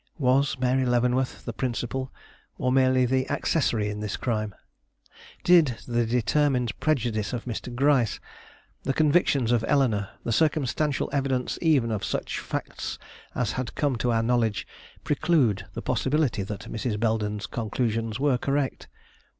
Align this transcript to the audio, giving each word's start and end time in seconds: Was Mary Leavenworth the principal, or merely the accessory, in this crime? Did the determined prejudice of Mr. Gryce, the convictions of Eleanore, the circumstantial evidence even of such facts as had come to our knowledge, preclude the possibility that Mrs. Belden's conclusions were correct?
Was 0.17 0.57
Mary 0.57 0.83
Leavenworth 0.83 1.45
the 1.45 1.53
principal, 1.53 2.11
or 2.57 2.71
merely 2.71 3.05
the 3.05 3.29
accessory, 3.29 3.87
in 3.87 3.99
this 3.99 4.17
crime? 4.17 4.55
Did 5.43 5.77
the 5.87 6.07
determined 6.07 6.71
prejudice 6.79 7.33
of 7.33 7.45
Mr. 7.45 7.71
Gryce, 7.75 8.19
the 8.81 8.95
convictions 8.95 9.51
of 9.51 9.63
Eleanore, 9.67 10.09
the 10.23 10.31
circumstantial 10.31 11.07
evidence 11.13 11.59
even 11.61 11.91
of 11.91 12.03
such 12.03 12.39
facts 12.39 12.97
as 13.35 13.51
had 13.51 13.75
come 13.75 13.95
to 13.97 14.11
our 14.11 14.23
knowledge, 14.23 14.65
preclude 15.03 15.67
the 15.75 15.83
possibility 15.83 16.41
that 16.41 16.61
Mrs. 16.61 16.99
Belden's 16.99 17.45
conclusions 17.45 18.19
were 18.19 18.39
correct? 18.39 18.87